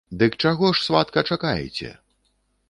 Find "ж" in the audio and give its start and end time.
0.77-0.81